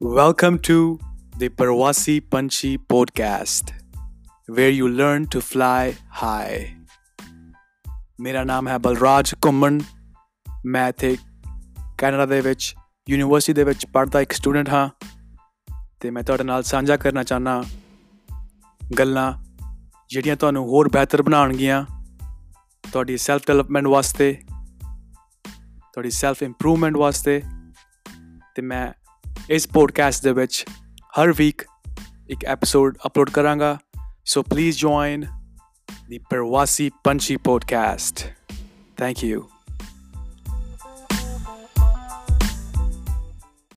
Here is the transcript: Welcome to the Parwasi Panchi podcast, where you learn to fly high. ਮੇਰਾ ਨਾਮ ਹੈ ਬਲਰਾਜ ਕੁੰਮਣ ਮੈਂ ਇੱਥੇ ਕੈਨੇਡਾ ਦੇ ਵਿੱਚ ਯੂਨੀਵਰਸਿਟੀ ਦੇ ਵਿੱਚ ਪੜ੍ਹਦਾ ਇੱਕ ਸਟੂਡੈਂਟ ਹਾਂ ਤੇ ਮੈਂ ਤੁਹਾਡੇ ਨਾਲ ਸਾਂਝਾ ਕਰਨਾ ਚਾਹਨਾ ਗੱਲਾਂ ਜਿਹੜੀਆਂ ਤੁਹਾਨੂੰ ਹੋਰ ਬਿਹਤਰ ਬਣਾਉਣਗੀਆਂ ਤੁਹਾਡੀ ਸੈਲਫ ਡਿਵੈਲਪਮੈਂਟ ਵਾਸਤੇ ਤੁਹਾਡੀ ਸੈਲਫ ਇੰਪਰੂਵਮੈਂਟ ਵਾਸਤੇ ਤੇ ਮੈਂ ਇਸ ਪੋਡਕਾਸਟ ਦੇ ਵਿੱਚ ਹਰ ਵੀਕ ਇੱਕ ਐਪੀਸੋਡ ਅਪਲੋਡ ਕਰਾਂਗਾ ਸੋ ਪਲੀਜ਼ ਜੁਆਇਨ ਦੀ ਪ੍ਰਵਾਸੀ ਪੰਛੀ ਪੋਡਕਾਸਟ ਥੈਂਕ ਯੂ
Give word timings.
Welcome 0.00 0.58
to 0.58 0.98
the 1.38 1.48
Parwasi 1.48 2.20
Panchi 2.20 2.78
podcast, 2.78 3.70
where 4.48 4.68
you 4.68 4.88
learn 4.88 5.26
to 5.26 5.40
fly 5.40 5.94
high. 6.22 6.74
ਮੇਰਾ 8.20 8.42
ਨਾਮ 8.44 8.68
ਹੈ 8.68 8.78
ਬਲਰਾਜ 8.78 9.34
ਕੁੰਮਣ 9.42 9.78
ਮੈਂ 10.66 10.88
ਇੱਥੇ 10.88 11.16
ਕੈਨੇਡਾ 11.98 12.26
ਦੇ 12.26 12.40
ਵਿੱਚ 12.40 12.74
ਯੂਨੀਵਰਸਿਟੀ 13.10 13.52
ਦੇ 13.52 13.64
ਵਿੱਚ 13.64 13.86
ਪੜ੍ਹਦਾ 13.86 14.20
ਇੱਕ 14.20 14.32
ਸਟੂਡੈਂਟ 14.32 14.68
ਹਾਂ 14.68 14.88
ਤੇ 16.00 16.10
ਮੈਂ 16.10 16.22
ਤੁਹਾਡੇ 16.22 16.44
ਨਾਲ 16.44 16.62
ਸਾਂਝਾ 16.62 16.96
ਕਰਨਾ 16.96 17.22
ਚਾਹਨਾ 17.22 17.62
ਗੱਲਾਂ 18.98 19.32
ਜਿਹੜੀਆਂ 20.10 20.36
ਤੁਹਾਨੂੰ 20.36 20.66
ਹੋਰ 20.66 20.88
ਬਿਹਤਰ 20.88 21.22
ਬਣਾਉਣਗੀਆਂ 21.22 21.84
ਤੁਹਾਡੀ 22.84 23.16
ਸੈਲਫ 23.16 23.46
ਡਿਵੈਲਪਮੈਂਟ 23.46 23.86
ਵਾਸਤੇ 23.86 24.32
ਤੁਹਾਡੀ 25.92 26.10
ਸੈਲਫ 26.10 26.42
ਇੰਪਰੂਵਮੈਂਟ 26.42 26.96
ਵਾਸਤੇ 26.96 27.42
ਤੇ 28.54 28.62
ਮੈਂ 28.62 28.92
ਇਸ 29.50 29.66
ਪੋਡਕਾਸਟ 29.68 30.22
ਦੇ 30.24 30.32
ਵਿੱਚ 30.32 30.64
ਹਰ 31.18 31.32
ਵੀਕ 31.32 31.62
ਇੱਕ 32.28 32.44
ਐਪੀਸੋਡ 32.44 32.96
ਅਪਲੋਡ 33.06 33.30
ਕਰਾਂਗਾ 33.30 33.76
ਸੋ 34.24 34.42
ਪਲੀਜ਼ 34.42 34.78
ਜੁਆਇਨ 34.78 35.24
ਦੀ 36.08 36.18
ਪ੍ਰਵਾਸੀ 36.30 36.90
ਪੰਛੀ 37.04 37.36
ਪੋਡਕਾਸਟ 37.36 38.26
ਥੈਂਕ 38.96 39.24
ਯੂ 39.24 39.42